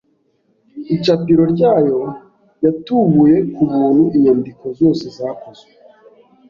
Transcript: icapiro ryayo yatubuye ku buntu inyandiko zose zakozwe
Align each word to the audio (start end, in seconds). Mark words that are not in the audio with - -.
icapiro 0.95 1.43
ryayo 1.53 1.99
yatubuye 2.63 3.35
ku 3.53 3.61
buntu 3.71 4.03
inyandiko 4.15 4.65
zose 4.79 5.05
zakozwe 5.17 5.71